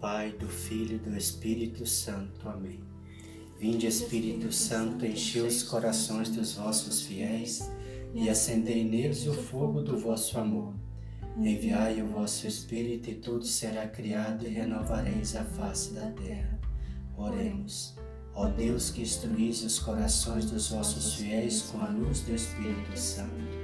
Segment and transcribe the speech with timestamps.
[0.00, 2.48] Pai, do Filho e do Espírito Santo.
[2.48, 2.80] Amém.
[3.58, 7.70] Vinde, Espírito Santo, enche os corações dos vossos fiéis
[8.14, 10.74] e acendei neles o fogo do vosso amor.
[11.38, 16.60] Enviai o vosso Espírito e tudo será criado e renovareis a face da terra.
[17.16, 17.94] Oremos.
[18.34, 23.61] Ó Deus que instruís os corações dos vossos fiéis com a luz do Espírito Santo,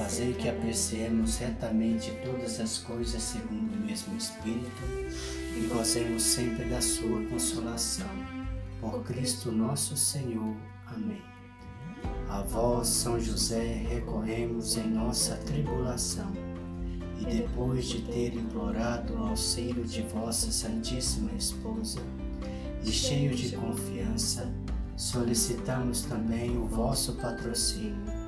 [0.00, 4.82] fazei que apreciemos retamente todas as coisas segundo o mesmo Espírito
[5.54, 8.08] e gozemos sempre da sua consolação.
[8.80, 10.56] Por Cristo nosso Senhor.
[10.86, 11.20] Amém.
[12.30, 16.32] A vós, São José, recorremos em nossa tribulação
[17.20, 22.00] e depois de ter implorado o auxílio de vossa Santíssima Esposa,
[22.82, 24.50] e cheio de confiança,
[24.96, 28.19] solicitamos também o vosso patrocínio,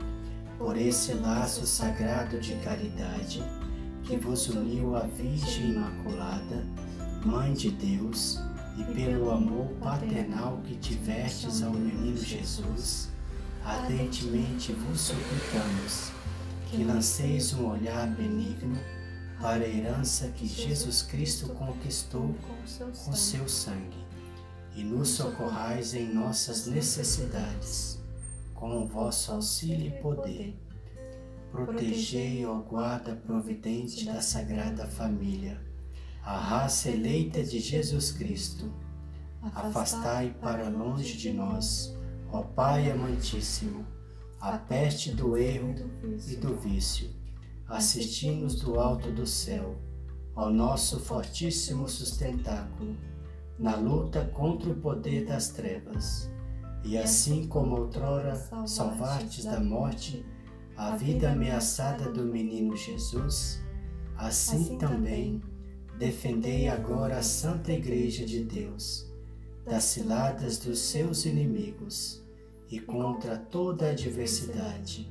[0.63, 3.43] por esse laço sagrado de caridade
[4.05, 6.65] que vos uniu à Virgem Imaculada,
[7.27, 8.39] Mãe de Deus,
[8.79, 13.09] e pelo amor paternal que tivestes ao menino Jesus,
[13.65, 16.13] ardentemente vos suplicamos
[16.71, 18.79] que lanceis um olhar benigno
[19.41, 22.37] para a herança que Jesus Cristo conquistou
[23.05, 24.07] com seu sangue
[24.77, 28.02] e nos socorrais em nossas necessidades,
[28.63, 30.57] com o vosso auxílio e poder.
[31.51, 35.61] Protegei, ó guarda providente da Sagrada Família,
[36.23, 38.73] a raça eleita de Jesus Cristo.
[39.53, 41.93] Afastai para longe de nós,
[42.31, 43.85] ó Pai amantíssimo,
[44.41, 45.75] a peste do erro
[46.29, 47.11] e do vício.
[47.67, 49.77] Assisti-nos do alto do céu,
[50.37, 52.97] ó nosso fortíssimo sustentáculo
[53.59, 56.31] na luta contra o poder das trevas.
[56.85, 58.35] E assim como outrora
[58.67, 60.25] salvastes da morte
[60.77, 63.63] a vida ameaçada do menino Jesus,
[64.17, 65.43] assim, assim também
[65.99, 69.11] defendei agora a Santa Igreja de Deus
[69.65, 72.23] das ciladas dos seus inimigos
[72.69, 75.09] e contra toda adversidade.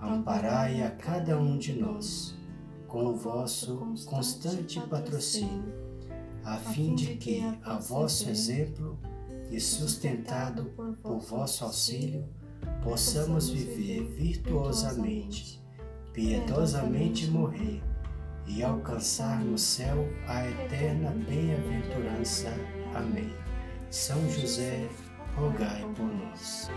[0.00, 2.36] Amparai a cada um de nós
[2.86, 3.76] com o vosso
[4.06, 5.82] constante patrocínio
[6.44, 8.98] a fim de que, a vosso exemplo
[9.52, 10.64] e sustentado
[11.02, 12.26] por vosso auxílio,
[12.82, 15.62] possamos viver virtuosamente,
[16.14, 17.82] piedosamente morrer
[18.46, 22.48] e alcançar no céu a eterna bem-aventurança.
[22.94, 23.30] Amém.
[23.90, 24.88] São José,
[25.36, 26.70] rogai por nós.